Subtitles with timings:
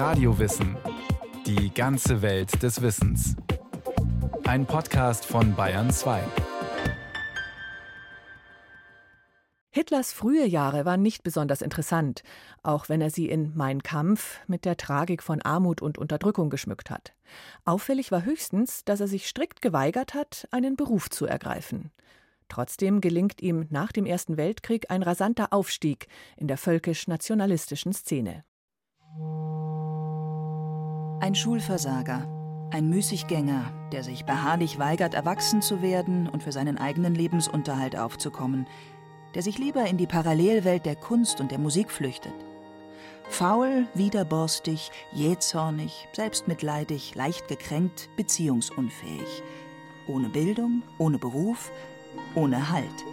[0.00, 0.78] Radiowissen.
[1.44, 3.36] Die ganze Welt des Wissens.
[4.44, 6.22] Ein Podcast von Bayern 2.
[9.68, 12.22] Hitlers frühe Jahre waren nicht besonders interessant,
[12.62, 16.88] auch wenn er sie in Mein Kampf mit der Tragik von Armut und Unterdrückung geschmückt
[16.88, 17.12] hat.
[17.66, 21.90] Auffällig war höchstens, dass er sich strikt geweigert hat, einen Beruf zu ergreifen.
[22.48, 26.08] Trotzdem gelingt ihm nach dem Ersten Weltkrieg ein rasanter Aufstieg
[26.38, 28.44] in der völkisch-nationalistischen Szene.
[31.20, 32.26] Ein Schulversager,
[32.70, 38.66] ein Müßiggänger, der sich beharrlich weigert, erwachsen zu werden und für seinen eigenen Lebensunterhalt aufzukommen,
[39.34, 42.32] der sich lieber in die Parallelwelt der Kunst und der Musik flüchtet.
[43.28, 49.42] Faul, widerborstig, jähzornig, selbstmitleidig, leicht gekränkt, beziehungsunfähig.
[50.06, 51.70] Ohne Bildung, ohne Beruf,
[52.34, 53.04] ohne Halt.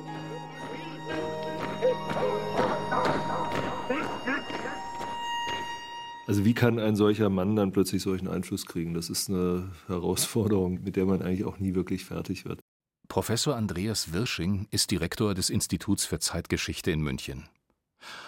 [6.27, 8.93] Also wie kann ein solcher Mann dann plötzlich solchen Einfluss kriegen?
[8.93, 12.59] Das ist eine Herausforderung, mit der man eigentlich auch nie wirklich fertig wird.
[13.07, 17.47] Professor Andreas Wirsching ist Direktor des Instituts für Zeitgeschichte in München.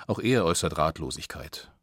[0.08, 1.74] Auch er äußert Ratlosigkeit.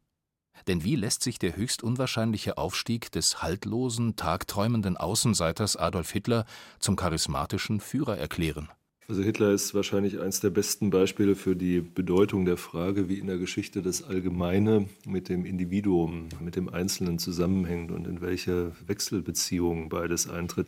[0.67, 6.47] Denn wie lässt sich der höchst unwahrscheinliche Aufstieg des haltlosen, tagträumenden Außenseiters Adolf Hitler
[6.79, 8.71] zum charismatischen Führer erklären?
[9.09, 13.29] Also Hitler ist wahrscheinlich eines der besten Beispiele für die Bedeutung der Frage, wie in
[13.29, 19.89] der Geschichte das Allgemeine mit dem Individuum, mit dem Einzelnen zusammenhängt und in welche Wechselbeziehungen
[19.89, 20.67] beides eintritt.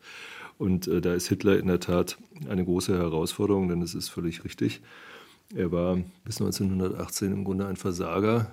[0.57, 2.17] Und äh, da ist Hitler in der Tat
[2.49, 4.83] eine große Herausforderung, denn es ist völlig richtig.
[5.53, 8.53] Er war bis 1918 im Grunde ein Versager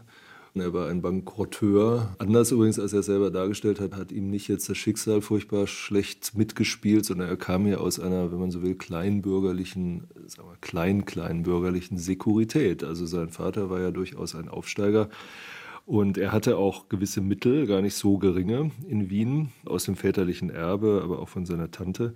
[0.61, 2.15] er war ein Bankrotteur.
[2.17, 6.35] Anders übrigens, als er selber dargestellt hat, hat ihm nicht jetzt das Schicksal furchtbar schlecht
[6.35, 11.97] mitgespielt, sondern er kam ja aus einer, wenn man so will, kleinbürgerlichen, sagen wir, klein-kleinbürgerlichen
[11.97, 12.83] Sekurität.
[12.83, 15.09] Also sein Vater war ja durchaus ein Aufsteiger.
[15.85, 20.49] Und er hatte auch gewisse Mittel, gar nicht so geringe, in Wien, aus dem väterlichen
[20.49, 22.15] Erbe, aber auch von seiner Tante.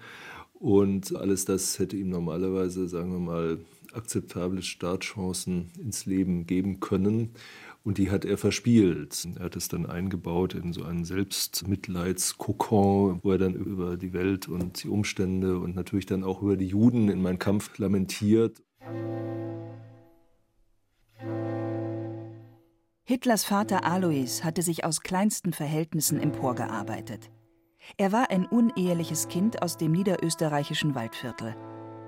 [0.53, 3.59] Und alles das hätte ihm normalerweise, sagen wir mal,
[3.93, 7.31] akzeptable Startchancen ins Leben geben können.
[7.83, 9.27] Und die hat er verspielt.
[9.37, 14.47] Er hat es dann eingebaut in so einen Selbstmitleidskokon, wo er dann über die Welt
[14.47, 18.61] und die Umstände und natürlich dann auch über die Juden in meinem Kampf lamentiert.
[23.05, 27.31] Hitlers Vater Alois hatte sich aus kleinsten Verhältnissen emporgearbeitet.
[27.97, 31.55] Er war ein uneheliches Kind aus dem niederösterreichischen Waldviertel.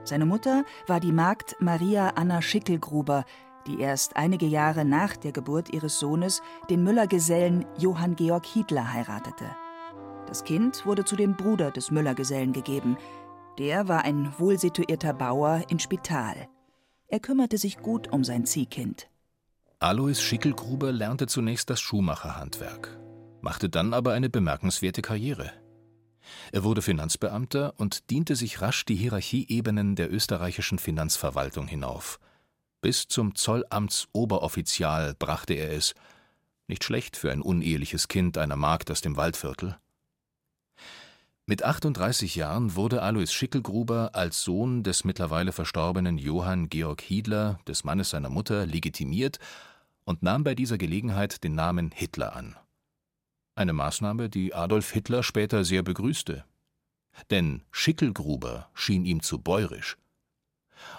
[0.03, 3.25] Seine Mutter war die Magd Maria Anna Schickelgruber,
[3.67, 9.45] die erst einige Jahre nach der Geburt ihres Sohnes den Müllergesellen Johann Georg Hiedler heiratete.
[10.27, 12.97] Das Kind wurde zu dem Bruder des Müllergesellen gegeben.
[13.59, 16.47] Der war ein wohlsituierter Bauer in Spital.
[17.07, 19.09] Er kümmerte sich gut um sein Ziehkind.
[19.79, 22.97] Alois Schickelgruber lernte zunächst das Schuhmacherhandwerk,
[23.41, 25.51] machte dann aber eine bemerkenswerte Karriere.
[26.51, 32.19] Er wurde Finanzbeamter und diente sich rasch die Hierarchieebenen der österreichischen Finanzverwaltung hinauf–
[32.81, 35.93] bis zum Zollamtsoberoffizial brachte er es.
[36.67, 39.77] Nicht schlecht für ein uneheliches Kind einer Magd aus dem Waldviertel.
[41.45, 47.83] Mit 38 Jahren wurde Alois Schickelgruber als Sohn des mittlerweile verstorbenen Johann Georg Hiedler, des
[47.83, 49.39] Mannes seiner Mutter, legitimiert
[50.05, 52.55] und nahm bei dieser Gelegenheit den Namen Hitler an.
[53.55, 56.45] Eine Maßnahme, die Adolf Hitler später sehr begrüßte.
[57.29, 59.97] Denn Schickelgruber schien ihm zu bäurisch.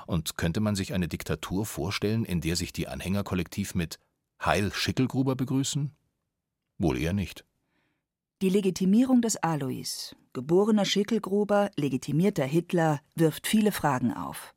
[0.07, 3.99] Und könnte man sich eine Diktatur vorstellen, in der sich die Anhänger kollektiv mit
[4.45, 5.93] Heil Schickelgruber begrüßen?
[6.79, 7.45] Wohl eher nicht.
[8.43, 14.55] Die Legitimierung des Alois, geborener Schickelgruber, legitimierter Hitler, wirft viele Fragen auf.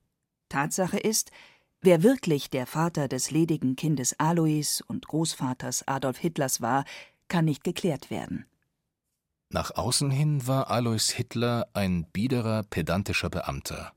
[0.49, 1.29] Tatsache ist,
[1.81, 6.83] wer wirklich der Vater des ledigen Kindes Alois und Großvaters Adolf Hitlers war,
[7.27, 8.45] kann nicht geklärt werden.
[9.49, 13.93] Nach außen hin war Alois Hitler ein biederer, pedantischer Beamter.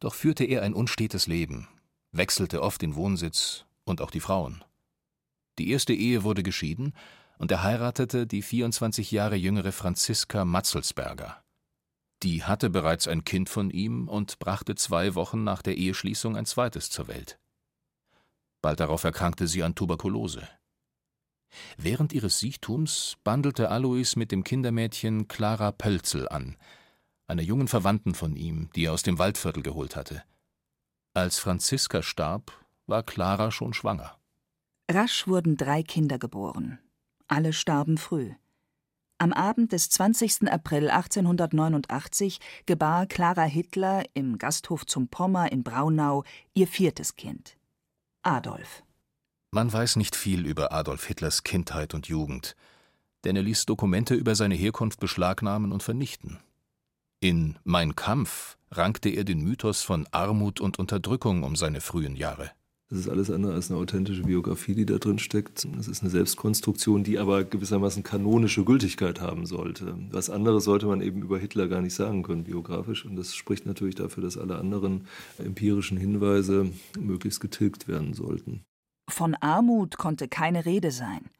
[0.00, 1.68] Doch führte er ein unstetes Leben,
[2.12, 4.64] wechselte oft den Wohnsitz und auch die Frauen.
[5.58, 6.92] Die erste Ehe wurde geschieden
[7.38, 11.42] und er heiratete die 24 Jahre jüngere Franziska Matzelsberger.
[12.22, 16.46] Die hatte bereits ein Kind von ihm und brachte zwei Wochen nach der Eheschließung ein
[16.46, 17.38] zweites zur Welt.
[18.62, 20.48] Bald darauf erkrankte sie an Tuberkulose.
[21.76, 26.56] Während ihres Siechtums bandelte Alois mit dem Kindermädchen Clara Pölzel an,
[27.26, 30.22] einer jungen Verwandten von ihm, die er aus dem Waldviertel geholt hatte.
[31.14, 32.52] Als Franziska starb,
[32.86, 34.18] war Clara schon schwanger.
[34.90, 36.78] Rasch wurden drei Kinder geboren.
[37.26, 38.32] Alle starben früh.
[39.18, 40.48] Am Abend des 20.
[40.48, 46.22] April 1889 gebar Clara Hitler im Gasthof zum Pommer in Braunau
[46.54, 47.56] ihr viertes Kind,
[48.22, 48.82] Adolf.
[49.52, 52.54] Man weiß nicht viel über Adolf Hitlers Kindheit und Jugend.
[53.24, 56.38] denn er ließ Dokumente über seine Herkunft beschlagnahmen und vernichten.
[57.20, 62.50] In Mein Kampf rankte er den Mythos von Armut und Unterdrückung um seine frühen Jahre.
[62.90, 65.66] Das ist alles andere als eine authentische Biografie, die da drin steckt.
[65.76, 69.98] Das ist eine Selbstkonstruktion, die aber gewissermaßen kanonische Gültigkeit haben sollte.
[70.10, 73.06] Was anderes sollte man eben über Hitler gar nicht sagen können, biografisch.
[73.06, 75.08] Und das spricht natürlich dafür, dass alle anderen
[75.38, 76.70] empirischen Hinweise
[77.00, 78.62] möglichst getilgt werden sollten.
[79.08, 81.30] Von Armut konnte keine Rede sein.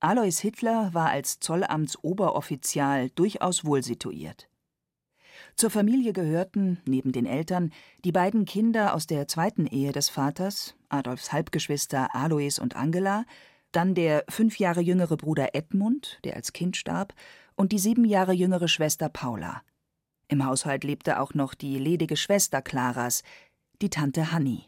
[0.00, 4.49] Alois Hitler war als Zollamtsoberoffizial durchaus wohlsituiert.
[5.56, 7.72] Zur Familie gehörten, neben den Eltern,
[8.04, 13.24] die beiden Kinder aus der zweiten Ehe des Vaters, Adolfs Halbgeschwister Alois und Angela,
[13.72, 17.14] dann der fünf Jahre jüngere Bruder Edmund, der als Kind starb,
[17.54, 19.62] und die sieben Jahre jüngere Schwester Paula.
[20.28, 23.22] Im Haushalt lebte auch noch die ledige Schwester Claras,
[23.82, 24.64] die Tante Hanni.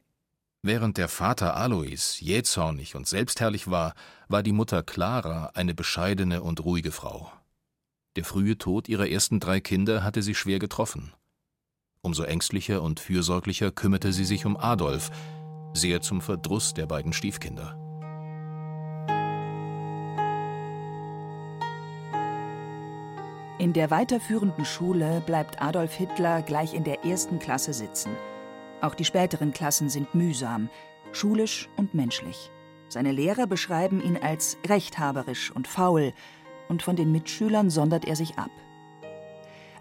[0.62, 3.94] Während der Vater Alois jähzornig und selbstherrlich war,
[4.28, 7.32] war die Mutter Clara eine bescheidene und ruhige Frau.
[8.16, 11.14] Der frühe Tod ihrer ersten drei Kinder hatte sie schwer getroffen.
[12.02, 15.10] Umso ängstlicher und fürsorglicher kümmerte sie sich um Adolf,
[15.72, 17.78] sehr zum Verdruss der beiden Stiefkinder.
[23.58, 28.10] In der weiterführenden Schule bleibt Adolf Hitler gleich in der ersten Klasse sitzen.
[28.80, 30.68] Auch die späteren Klassen sind mühsam,
[31.12, 32.50] schulisch und menschlich.
[32.88, 36.12] Seine Lehrer beschreiben ihn als rechthaberisch und faul,
[36.72, 38.50] und von den Mitschülern sondert er sich ab.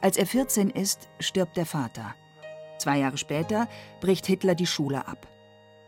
[0.02, 2.16] Als er 14 ist, stirbt der Vater.
[2.80, 3.70] Zwei Jahre später
[4.02, 5.26] bricht Hitler die Schule ab.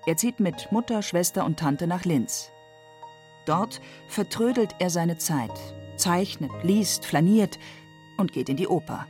[0.06, 2.52] Er zieht mit Mutter, Schwester und Tante nach Linz.
[3.46, 5.52] Dort vertrödelt er seine Zeit,
[5.98, 7.60] zeichnet, liest, flaniert
[8.18, 9.06] und geht in die Oper.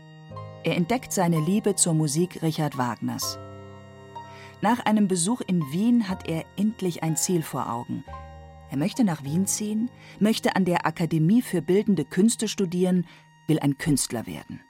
[0.64, 3.38] Er entdeckt seine Liebe zur Musik Richard Wagners.
[4.62, 8.04] Nach einem Besuch in Wien hat er endlich ein Ziel vor Augen–
[8.74, 13.06] er möchte nach Wien ziehen, möchte an der Akademie für Bildende Künste studieren,
[13.46, 14.62] will ein Künstler werden.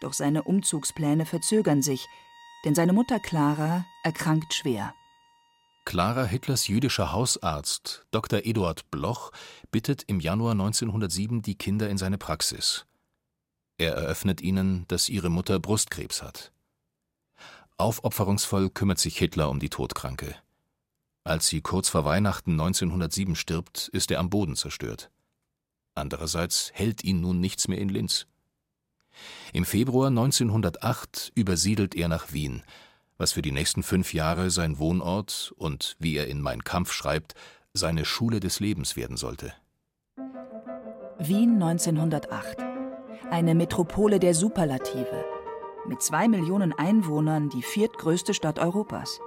[0.00, 2.06] Doch seine Umzugspläne verzögern sich,
[2.64, 4.94] denn seine Mutter Clara erkrankt schwer.
[5.84, 8.44] Clara Hitlers jüdischer Hausarzt, Dr.
[8.44, 9.32] Eduard Bloch,
[9.72, 12.86] bittet im Januar 1907 die Kinder in seine Praxis.
[13.76, 16.52] Er eröffnet ihnen, dass ihre Mutter Brustkrebs hat.
[17.76, 20.36] Aufopferungsvoll kümmert sich Hitler um die Todkranke.
[21.24, 25.10] Als sie kurz vor Weihnachten 1907 stirbt, ist er am Boden zerstört.
[25.94, 28.26] Andererseits hält ihn nun nichts mehr in Linz.
[29.52, 32.62] Im Februar 1908 übersiedelt er nach Wien,
[33.18, 37.34] was für die nächsten fünf Jahre sein Wohnort und, wie er in Mein Kampf schreibt,
[37.74, 39.52] seine Schule des Lebens werden sollte.
[41.18, 42.58] Wien 1908.
[43.30, 45.24] Eine Metropole der Superlative.
[45.86, 49.20] Mit zwei Millionen Einwohnern die viertgrößte Stadt Europas.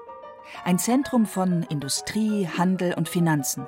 [0.63, 3.66] Ein Zentrum von Industrie, Handel und Finanzen.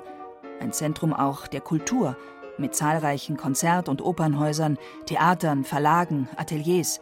[0.60, 2.16] Ein Zentrum auch der Kultur
[2.58, 7.00] mit zahlreichen Konzert- und Opernhäusern, Theatern, Verlagen, Ateliers.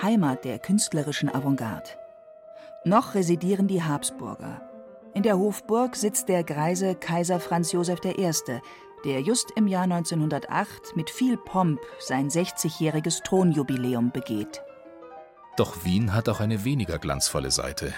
[0.00, 1.90] Heimat der künstlerischen Avantgarde.
[2.84, 4.62] Noch residieren die Habsburger.
[5.14, 8.30] In der Hofburg sitzt der greise Kaiser Franz Josef I.,
[9.04, 14.62] der just im Jahr 1908 mit viel Pomp sein 60-jähriges Thronjubiläum begeht.
[15.56, 17.92] Doch Wien hat auch eine weniger glanzvolle Seite.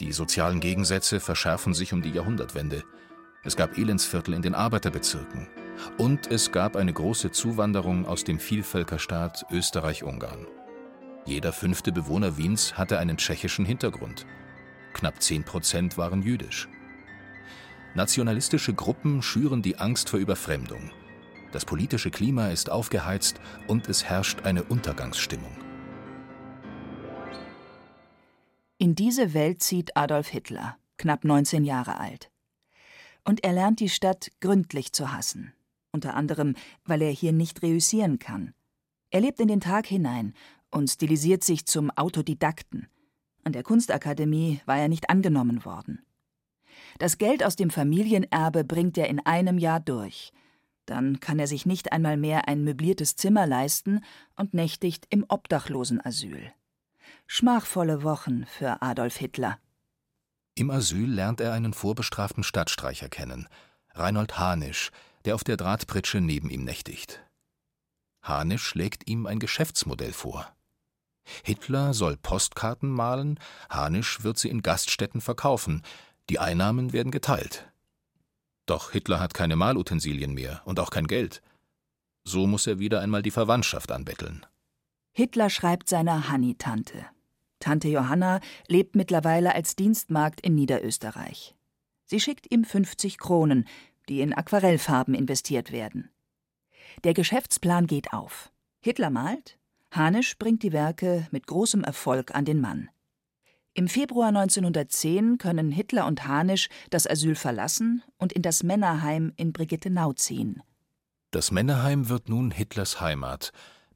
[0.00, 2.84] Die sozialen Gegensätze verschärfen sich um die Jahrhundertwende.
[3.44, 5.48] Es gab Elendsviertel in den Arbeiterbezirken.
[5.98, 10.46] Und es gab eine große Zuwanderung aus dem Vielvölkerstaat Österreich-Ungarn.
[11.24, 14.26] Jeder fünfte Bewohner Wiens hatte einen tschechischen Hintergrund.
[14.92, 16.68] Knapp 10 Prozent waren jüdisch.
[17.94, 20.90] Nationalistische Gruppen schüren die Angst vor Überfremdung.
[21.52, 25.65] Das politische Klima ist aufgeheizt und es herrscht eine Untergangsstimmung.
[28.78, 32.30] In diese Welt zieht Adolf Hitler, knapp 19 Jahre alt.
[33.24, 35.54] Und er lernt die Stadt gründlich zu hassen.
[35.92, 36.54] Unter anderem,
[36.84, 38.52] weil er hier nicht reüssieren kann.
[39.08, 40.34] Er lebt in den Tag hinein
[40.70, 42.86] und stilisiert sich zum Autodidakten.
[43.44, 46.04] An der Kunstakademie war er nicht angenommen worden.
[46.98, 50.34] Das Geld aus dem Familienerbe bringt er in einem Jahr durch.
[50.84, 54.04] Dann kann er sich nicht einmal mehr ein möbliertes Zimmer leisten
[54.36, 56.52] und nächtigt im Obdachlosenasyl.
[57.28, 59.58] Schmachvolle Wochen für Adolf Hitler.
[60.54, 63.48] Im Asyl lernt er einen vorbestraften Stadtstreicher kennen,
[63.94, 64.90] Reinhold Hanisch,
[65.24, 67.20] der auf der Drahtpritsche neben ihm nächtigt.
[68.22, 70.54] Hanisch schlägt ihm ein Geschäftsmodell vor.
[71.44, 75.82] Hitler soll Postkarten malen, Hanisch wird sie in Gaststätten verkaufen,
[76.30, 77.70] die Einnahmen werden geteilt.
[78.66, 81.42] Doch Hitler hat keine Malutensilien mehr und auch kein Geld.
[82.24, 84.46] So muss er wieder einmal die Verwandtschaft anbetteln.
[85.12, 87.06] Hitler schreibt seiner Hanni-Tante.
[87.66, 91.56] Tante Johanna lebt mittlerweile als Dienstmagd in Niederösterreich.
[92.04, 93.66] Sie schickt ihm 50 Kronen,
[94.08, 96.08] die in Aquarellfarben investiert werden.
[97.02, 98.52] Der Geschäftsplan geht auf.
[98.78, 99.58] Hitler malt,
[99.90, 102.88] Hanisch bringt die Werke mit großem Erfolg an den Mann.
[103.74, 109.52] Im Februar 1910 können Hitler und Hanisch das Asyl verlassen und in das Männerheim in
[109.52, 110.62] Brigittenau ziehen.
[111.32, 113.50] Das Männerheim wird nun Hitlers Heimat,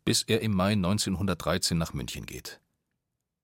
[0.04, 2.59] bis er im Mai 1913 nach München geht.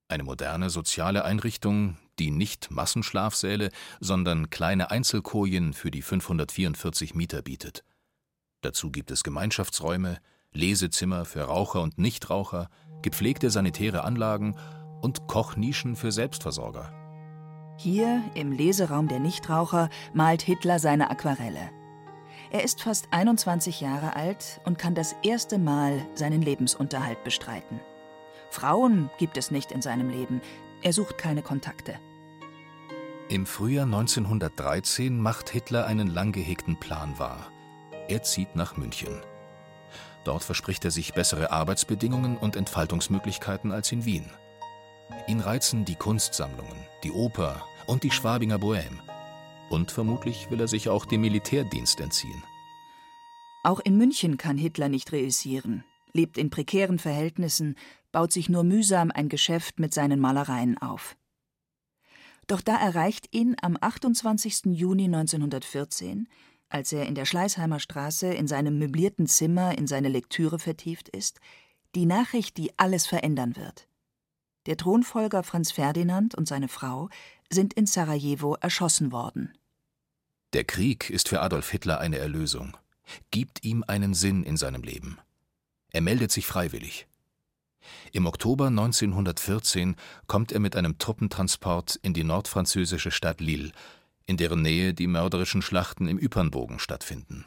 [0.09, 7.83] Eine moderne soziale Einrichtung, die nicht Massenschlafsäle, sondern kleine Einzelkojen für die 544 Mieter bietet.
[8.61, 10.19] Dazu gibt es Gemeinschaftsräume,
[10.53, 12.69] Lesezimmer für Raucher und Nichtraucher,
[13.03, 14.57] gepflegte sanitäre Anlagen
[15.03, 16.93] und Kochnischen für Selbstversorger.
[17.77, 21.71] Hier, im Leseraum der Nichtraucher, malt Hitler seine Aquarelle.
[22.51, 27.81] Er ist fast 21 Jahre alt und kann das erste Mal seinen Lebensunterhalt bestreiten.
[28.51, 30.41] Frauen gibt es nicht in seinem Leben.
[30.83, 31.99] Er sucht keine Kontakte.
[33.29, 37.51] Im Frühjahr 1913 macht Hitler einen lang gehegten Plan wahr.
[38.09, 39.21] Er zieht nach München.
[40.25, 44.27] Dort verspricht er sich bessere Arbeitsbedingungen und Entfaltungsmöglichkeiten als in Wien.
[45.27, 48.99] Ihn reizen die Kunstsammlungen, die Oper und die Schwabinger Bohème.
[49.71, 52.43] Und vermutlich will er sich auch dem Militärdienst entziehen.
[53.65, 57.77] Auch in München kann Hitler nicht reüssieren, lebt in prekären Verhältnissen,
[58.17, 61.17] baut sich nur mühsam ein Geschäft mit seinen Malereien auf.
[62.47, 64.67] Doch da erreicht ihn am 28.
[64.73, 66.27] Juni 1914
[66.69, 71.41] als er in der Schleißheimer Straße in seinem möblierten Zimmer in seine Lektüre vertieft ist,
[71.95, 73.87] die Nachricht, die alles verändern wird.
[74.67, 77.09] Der Thronfolger Franz Ferdinand und seine Frau
[77.51, 79.53] sind in Sarajevo erschossen worden.
[80.55, 82.77] Der Krieg ist für Adolf Hitler eine Erlösung,
[83.31, 85.19] gibt ihm einen Sinn in seinem Leben.
[85.93, 87.07] Er meldet sich freiwillig.
[88.13, 93.73] Im Oktober 1914 kommt er mit einem Truppentransport in die nordfranzösische Stadt Lille,
[94.27, 97.45] in deren Nähe die mörderischen Schlachten im Ypernbogen stattfinden.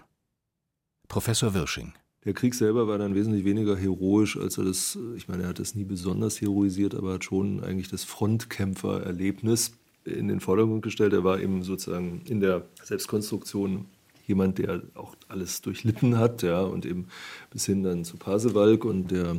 [1.08, 1.94] Professor Wirsching.
[2.26, 5.60] Der Krieg selber war dann wesentlich weniger heroisch, als er das, ich meine, er hat
[5.60, 9.72] das nie besonders heroisiert, aber hat schon eigentlich das Frontkämpfererlebnis
[10.04, 11.14] in den Vordergrund gestellt.
[11.14, 13.86] Er war eben sozusagen in der Selbstkonstruktion
[14.28, 17.08] jemand, der auch alles durchlitten hat, ja, und eben
[17.52, 19.38] bis hin dann zu Pasewalk und der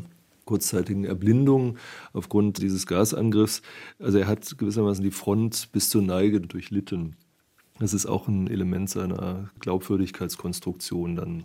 [0.51, 1.79] kurzzeitigen Erblindung
[2.13, 3.63] aufgrund dieses Gasangriffs.
[4.01, 7.15] Also er hat gewissermaßen die Front bis zur Neige durchlitten.
[7.79, 11.45] Das ist auch ein Element seiner Glaubwürdigkeitskonstruktion dann.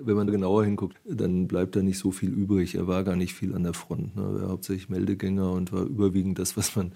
[0.00, 2.76] Wenn man genauer hinguckt, dann bleibt da nicht so viel übrig.
[2.76, 4.16] Er war gar nicht viel an der Front.
[4.16, 4.22] Ne?
[4.22, 6.92] Er war hauptsächlich Meldegänger und war überwiegend das, was man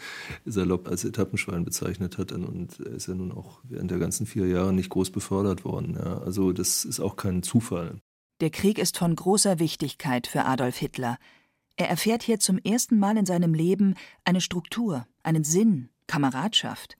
[0.47, 2.33] salopp als Etappenschwein bezeichnet hat.
[2.33, 5.99] Und er ist ja nun auch während der ganzen vier Jahre nicht groß befördert worden.
[5.99, 6.23] Ja?
[6.23, 8.00] Also das ist auch kein Zufall.
[8.42, 11.16] Der Krieg ist von großer Wichtigkeit für Adolf Hitler.
[11.76, 13.94] Er erfährt hier zum ersten Mal in seinem Leben
[14.25, 16.96] eine Struktur, einen Sinn, Kameradschaft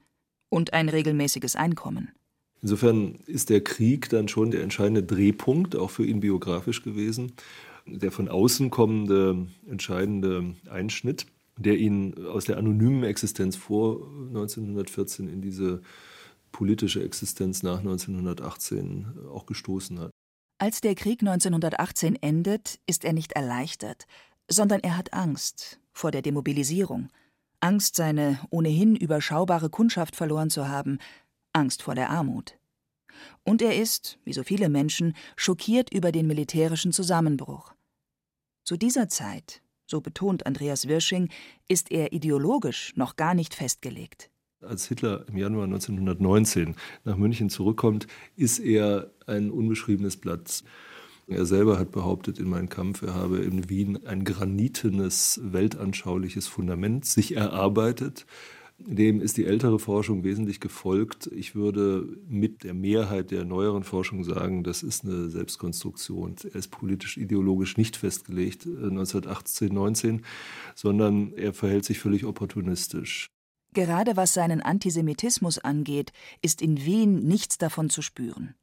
[0.47, 2.13] und ein regelmäßiges Einkommen.
[2.61, 7.33] Insofern ist der Krieg dann schon der entscheidende Drehpunkt, auch für ihn biografisch gewesen.
[7.85, 11.25] Der von außen kommende entscheidende Einschnitt,
[11.57, 15.81] der ihn aus der anonymen Existenz vor 1914 in diese
[16.53, 20.12] politische Existenz nach 1918 auch gestoßen hat.
[20.63, 24.05] Als der Krieg 1918 endet, ist er nicht erleichtert,
[24.47, 27.09] sondern er hat Angst vor der Demobilisierung,
[27.59, 30.99] Angst, seine ohnehin überschaubare Kundschaft verloren zu haben,
[31.51, 32.57] Angst vor der Armut.
[33.43, 37.73] Und er ist, wie so viele Menschen, schockiert über den militärischen Zusammenbruch.
[38.63, 41.29] Zu dieser Zeit, so betont Andreas Wirsching,
[41.67, 44.29] ist er ideologisch noch gar nicht festgelegt.
[44.67, 50.63] Als Hitler im Januar 1919 nach München zurückkommt, ist er ein unbeschriebenes Blatt.
[51.27, 57.05] Er selber hat behauptet in meinem Kampf, er habe in Wien ein granitenes, weltanschauliches Fundament
[57.05, 58.25] sich erarbeitet.
[58.79, 61.27] Dem ist die ältere Forschung wesentlich gefolgt.
[61.27, 66.35] Ich würde mit der Mehrheit der neueren Forschung sagen, das ist eine Selbstkonstruktion.
[66.43, 70.21] Er ist politisch, ideologisch nicht festgelegt 1918, äh, 19,
[70.75, 73.32] sondern er verhält sich völlig opportunistisch.
[73.73, 78.55] Gerade was seinen Antisemitismus angeht, ist in Wien nichts davon zu spüren.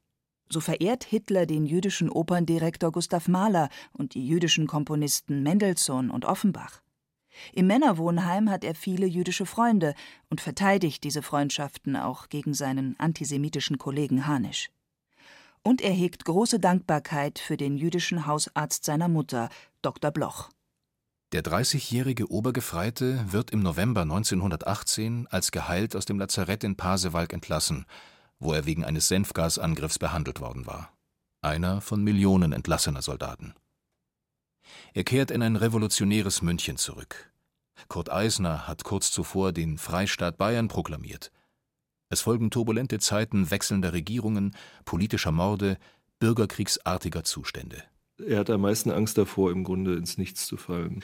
[0.48, 6.80] So verehrt Hitler den jüdischen Operndirektor Gustav Mahler und die jüdischen Komponisten Mendelssohn und Offenbach.
[7.52, 9.94] Im Männerwohnheim hat er viele jüdische Freunde
[10.28, 14.70] und verteidigt diese Freundschaften auch gegen seinen antisemitischen Kollegen Hanisch.
[15.62, 19.48] Und er hegt große Dankbarkeit für den jüdischen Hausarzt seiner Mutter,
[19.82, 20.10] Dr.
[20.10, 20.50] Bloch.
[21.32, 27.86] Der 30-jährige Obergefreite wird im November 1918 als geheilt aus dem Lazarett in Pasewalk entlassen
[28.40, 30.92] wo er wegen eines Senfgasangriffs behandelt worden war.
[31.42, 33.54] Einer von Millionen entlassener Soldaten.
[34.94, 37.30] Er kehrt in ein revolutionäres München zurück.
[37.88, 41.30] Kurt Eisner hat kurz zuvor den Freistaat Bayern proklamiert.
[42.08, 45.78] Es folgen turbulente Zeiten wechselnder Regierungen, politischer Morde,
[46.18, 47.84] bürgerkriegsartiger Zustände.
[48.26, 51.02] Er hat am meisten Angst davor, im Grunde ins Nichts zu fallen.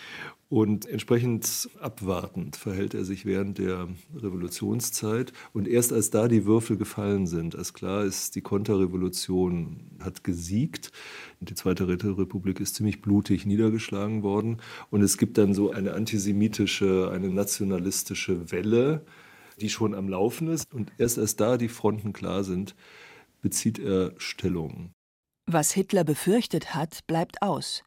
[0.49, 5.32] Und entsprechend abwartend verhält er sich während der Revolutionszeit.
[5.52, 10.92] Und erst als da die Würfel gefallen sind, als klar ist, die Konterrevolution hat gesiegt,
[11.40, 14.58] die Zweite Räterepublik ist ziemlich blutig niedergeschlagen worden.
[14.90, 19.04] Und es gibt dann so eine antisemitische, eine nationalistische Welle,
[19.61, 20.73] die schon am Laufen ist.
[20.73, 22.76] Und erst als da die Fronten klar sind,
[23.42, 24.96] bezieht er Stellung.
[25.49, 27.85] Was Hitler befürchtet hat, bleibt aus.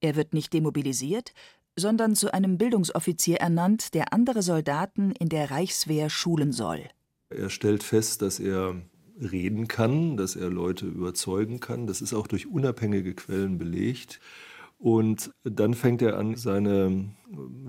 [0.00, 1.32] Er wird nicht demobilisiert,
[1.74, 6.82] sondern zu einem Bildungsoffizier ernannt, der andere Soldaten in der Reichswehr schulen soll.
[7.30, 8.74] Er stellt fest, dass er
[9.18, 11.86] reden kann, dass er Leute überzeugen kann.
[11.86, 14.20] Das ist auch durch unabhängige Quellen belegt.
[14.76, 17.08] Und dann fängt er an, seine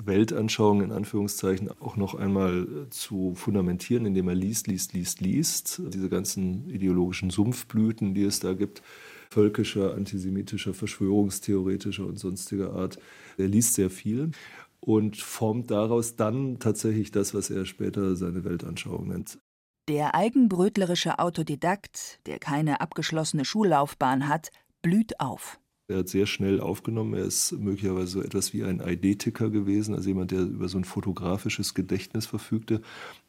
[0.06, 5.82] Weltanschauung in Anführungszeichen auch noch einmal zu fundamentieren, indem er liest, liest, liest, liest.
[5.88, 8.84] Diese ganzen ideologischen Sumpfblüten, die es da gibt,
[9.32, 12.98] völkischer, antisemitischer, verschwörungstheoretischer und sonstiger Art.
[13.38, 14.32] Er liest sehr viel
[14.80, 19.40] und formt daraus dann tatsächlich das, was er später seine Weltanschauung nennt.
[19.88, 25.60] Der eigenbrötlerische Autodidakt, der keine abgeschlossene Schullaufbahn hat, blüht auf.
[25.90, 27.16] Er hat sehr schnell aufgenommen.
[27.16, 30.84] Er ist möglicherweise so etwas wie ein Eidetiker gewesen, also jemand, der über so ein
[30.84, 32.82] fotografisches Gedächtnis verfügte.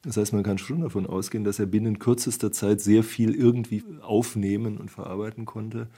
[0.03, 3.83] Das heißt, man kann schon davon ausgehen, dass er binnen kürzester Zeit sehr viel irgendwie
[4.03, 5.89] aufnehmen und verarbeiten konnte.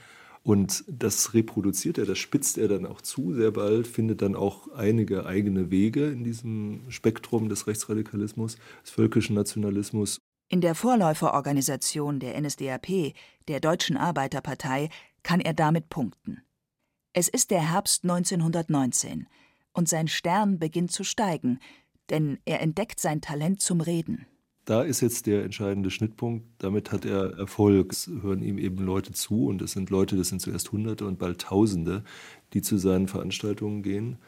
[0.44, 4.68] Und das reproduziert er, das spitzt er dann auch zu sehr bald, findet dann auch
[4.72, 10.18] einige eigene Wege in diesem Spektrum des Rechtsradikalismus, des völkischen Nationalismus.
[10.48, 13.14] In der Vorläuferorganisation der NSDAP,
[13.48, 14.90] der Deutschen Arbeiterpartei,
[15.22, 16.42] kann er damit punkten.
[17.14, 19.26] Es ist der Herbst 1919
[19.74, 21.58] und sein Stern beginnt zu steigen,
[22.08, 24.26] denn er entdeckt sein Talent zum Reden.
[24.64, 26.46] Da ist jetzt der entscheidende Schnittpunkt.
[26.58, 27.92] Damit hat er Erfolg.
[27.92, 31.18] Es hören ihm eben Leute zu und es sind Leute, das sind zuerst Hunderte und
[31.18, 32.04] bald Tausende,
[32.54, 34.18] die zu seinen Veranstaltungen gehen.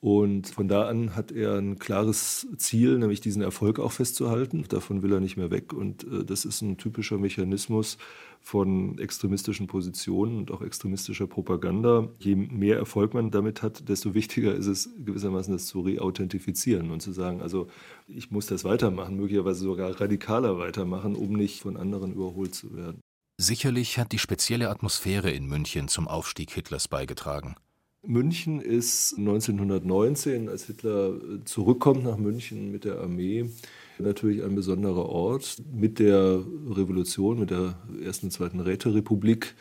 [0.00, 4.64] Und von da an hat er ein klares Ziel, nämlich diesen Erfolg auch festzuhalten.
[4.66, 5.74] Davon will er nicht mehr weg.
[5.74, 7.98] Und äh, das ist ein typischer Mechanismus
[8.40, 12.08] von extremistischen Positionen und auch extremistischer Propaganda.
[12.18, 17.00] Je mehr Erfolg man damit hat, desto wichtiger ist es gewissermaßen, das zu reauthentifizieren und
[17.02, 17.68] zu sagen, also
[18.08, 23.00] ich muss das weitermachen, möglicherweise sogar radikaler weitermachen, um nicht von anderen überholt zu werden.
[23.36, 27.56] Sicherlich hat die spezielle Atmosphäre in München zum Aufstieg Hitlers beigetragen.
[28.02, 33.50] München ist 1919, als Hitler äh, zurückkommt nach München mit der Armee,
[33.98, 35.56] natürlich ein besonderer Ort.
[35.70, 39.54] Mit der Revolution, mit der ersten und zweiten Räterepublik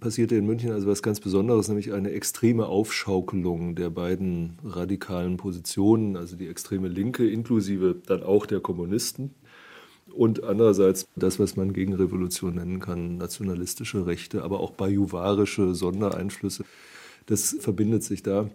[0.00, 6.16] passierte in München also was ganz Besonderes, nämlich eine extreme Aufschaukelung der beiden radikalen Positionen,
[6.16, 9.34] also die extreme Linke inklusive dann auch der Kommunisten
[10.12, 16.64] und andererseits das, was man Gegenrevolution nennen kann, nationalistische Rechte, aber auch bajuwarische Sondereinflüsse
[17.26, 18.50] das verbindet sich da.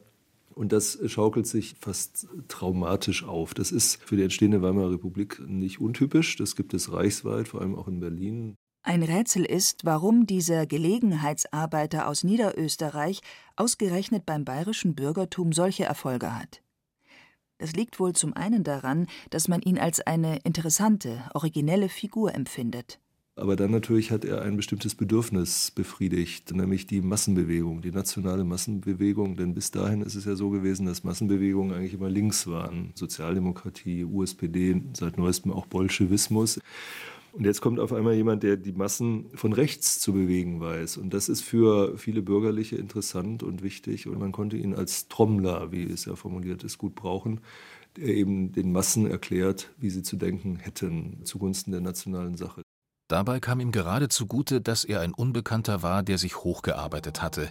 [0.55, 3.53] Und das schaukelt sich fast traumatisch auf.
[3.53, 6.36] Das ist für die entstehende Weimarer Republik nicht untypisch.
[6.36, 8.55] Das gibt es reichsweit, vor allem auch in Berlin.
[8.82, 13.21] Ein Rätsel ist, warum dieser Gelegenheitsarbeiter aus Niederösterreich
[13.55, 16.62] ausgerechnet beim bayerischen Bürgertum solche Erfolge hat.
[17.58, 22.99] Das liegt wohl zum einen daran, dass man ihn als eine interessante, originelle Figur empfindet.
[23.39, 29.38] Aber dann natürlich hat er ein bestimmtes Bedürfnis befriedigt, nämlich die Massenbewegung, die nationale Massenbewegung.
[29.38, 32.91] Denn bis dahin ist es ja so gewesen, dass Massenbewegungen eigentlich immer links waren.
[32.95, 36.60] Sozialdemokratie, USPD, seit neuestem auch Bolschewismus.
[37.32, 40.97] Und jetzt kommt auf einmal jemand, der die Massen von rechts zu bewegen weiß.
[40.97, 44.08] Und das ist für viele Bürgerliche interessant und wichtig.
[44.08, 47.39] Und man konnte ihn als Trommler, wie es ja formuliert ist, gut brauchen,
[47.95, 52.63] der eben den Massen erklärt, wie sie zu denken hätten zugunsten der nationalen Sache.
[53.10, 57.50] Dabei kam ihm gerade zugute, dass er ein Unbekannter war, der sich hochgearbeitet hatte,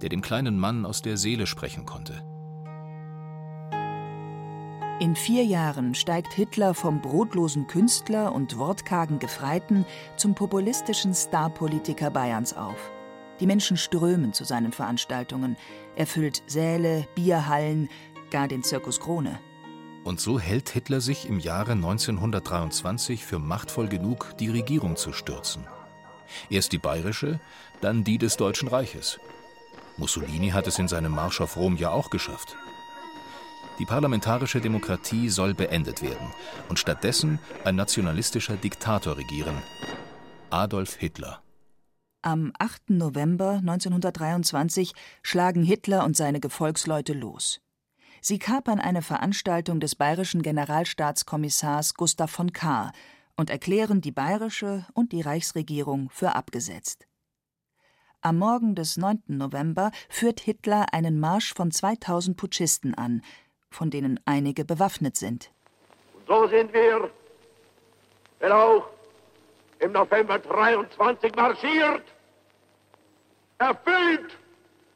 [0.00, 2.24] der dem kleinen Mann aus der Seele sprechen konnte.
[4.98, 9.84] In vier Jahren steigt Hitler vom brotlosen Künstler und wortkargen Gefreiten
[10.16, 12.90] zum populistischen Starpolitiker Bayerns auf.
[13.38, 15.58] Die Menschen strömen zu seinen Veranstaltungen.
[15.94, 17.90] Er füllt Säle, Bierhallen,
[18.30, 19.38] gar den Zirkus Krone.
[20.06, 25.66] Und so hält Hitler sich im Jahre 1923 für machtvoll genug, die Regierung zu stürzen.
[26.48, 27.40] Erst die bayerische,
[27.80, 29.18] dann die des Deutschen Reiches.
[29.96, 32.56] Mussolini hat es in seinem Marsch auf Rom ja auch geschafft.
[33.80, 36.32] Die parlamentarische Demokratie soll beendet werden
[36.68, 39.60] und stattdessen ein nationalistischer Diktator regieren.
[40.50, 41.42] Adolf Hitler.
[42.22, 42.90] Am 8.
[42.90, 44.92] November 1923
[45.24, 47.60] schlagen Hitler und seine Gefolgsleute los.
[48.20, 52.92] Sie kapern eine Veranstaltung des bayerischen Generalstaatskommissars Gustav von Kahr
[53.36, 57.06] und erklären die bayerische und die Reichsregierung für abgesetzt.
[58.22, 59.22] Am Morgen des 9.
[59.28, 63.22] November führt Hitler einen Marsch von 2000 Putschisten an,
[63.70, 65.52] von denen einige bewaffnet sind.
[66.14, 67.10] Und so sind wir,
[68.40, 68.88] wenn auch
[69.78, 72.02] im November 23 marschiert,
[73.58, 74.38] erfüllt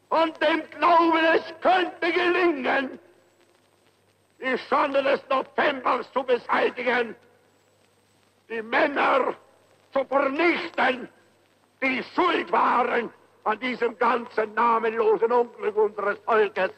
[0.08, 2.98] von dem Glauben, es könnte gelingen,
[4.40, 7.14] die Schande des Novembers zu beseitigen,
[8.48, 9.34] die Männer
[9.92, 11.08] zu vernichten,
[11.82, 13.10] die schuld waren
[13.44, 16.70] an diesem ganzen namenlosen Unglück unseres Volkes.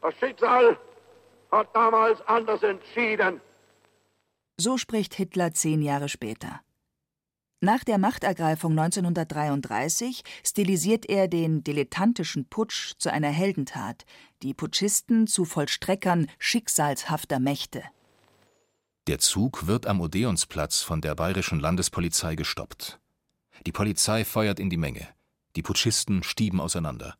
[0.00, 0.78] Das Schicksal
[1.50, 3.40] hat damals anders entschieden.
[4.56, 6.60] So spricht Hitler zehn Jahre später.
[7.64, 14.04] Nach der Machtergreifung 1933 stilisiert er den dilettantischen Putsch zu einer Heldentat,
[14.42, 17.82] die Putschisten zu Vollstreckern schicksalshafter Mächte.
[19.06, 23.00] Der Zug wird am Odeonsplatz von der bayerischen Landespolizei gestoppt.
[23.64, 25.08] Die Polizei feuert in die Menge.
[25.56, 27.16] Die Putschisten stieben auseinander.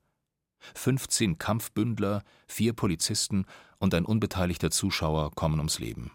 [0.74, 3.46] 15 Kampfbündler, vier Polizisten
[3.78, 6.10] und ein unbeteiligter Zuschauer kommen ums Leben.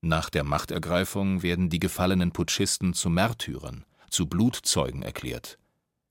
[0.00, 5.58] Nach der Machtergreifung werden die gefallenen Putschisten zu Märtyrern, zu Blutzeugen erklärt.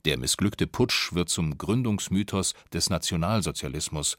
[0.03, 4.17] Der missglückte Putsch wird zum Gründungsmythos des Nationalsozialismus,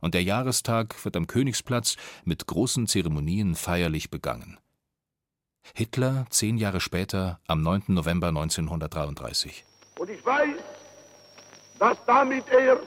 [0.00, 4.58] und der Jahrestag wird am Königsplatz mit großen Zeremonien feierlich begangen.
[5.74, 7.84] Hitler zehn Jahre später, am 9.
[7.88, 9.64] November 1933.
[9.98, 10.56] Und ich weiß,
[11.78, 12.82] dass damit erst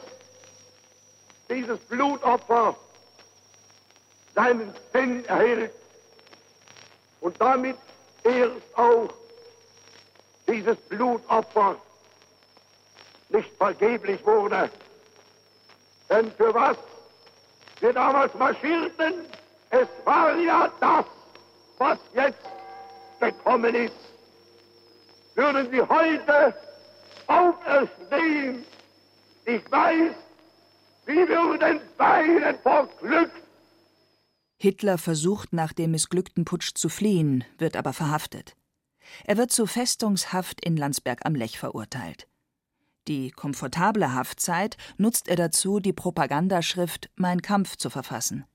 [1.50, 2.76] dieses Blutopfer
[4.36, 5.79] seinen Sinn erhält
[7.22, 7.78] und damit
[8.24, 9.10] erst auch
[10.48, 11.76] dieses Blutopfer
[13.30, 14.70] nicht vergeblich wurde.
[16.10, 16.78] Denn für was
[17.80, 19.26] wir damals marschierten,
[19.70, 21.06] es war ja das,
[21.78, 22.42] was jetzt
[23.20, 23.94] gekommen ist.
[25.36, 26.54] Würden Sie heute
[27.28, 28.66] auferstehen,
[29.46, 30.12] ich weiß,
[31.06, 33.32] Sie würden weinen vor Glück,
[34.62, 38.58] Hitler versucht nach dem missglückten Putsch zu fliehen, wird aber verhaftet.
[39.24, 42.28] Er wird zu Festungshaft in Landsberg am Lech verurteilt.
[43.08, 48.46] Die komfortable Haftzeit nutzt er dazu, die Propagandaschrift Mein Kampf zu verfassen.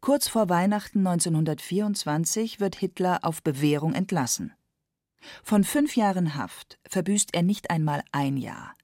[0.00, 4.52] Kurz vor Weihnachten 1924 wird Hitler auf Bewährung entlassen.
[5.42, 8.76] Von fünf Jahren Haft verbüßt er nicht einmal ein Jahr.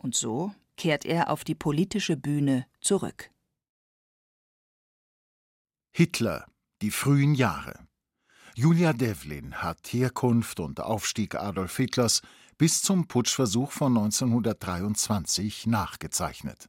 [0.00, 3.30] Und so kehrt er auf die politische Bühne zurück.
[5.98, 6.46] Hitler,
[6.82, 7.88] die frühen Jahre.
[8.54, 12.20] Julia Devlin hat Herkunft und Aufstieg Adolf Hitlers
[12.58, 16.68] bis zum Putschversuch von 1923 nachgezeichnet.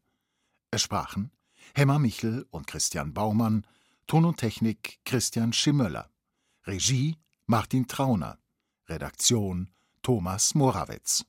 [0.71, 1.33] Es sprachen
[1.75, 3.67] Hemmer Michel und Christian Baumann,
[4.07, 6.09] Ton und Technik Christian Schimmöller,
[6.65, 8.39] Regie Martin Trauner,
[8.87, 9.69] Redaktion
[10.03, 11.25] Thomas Morawetz.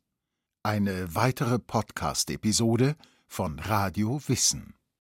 [0.63, 2.95] Eine weitere Podcast-Episode
[3.27, 4.78] von Radio Wissen.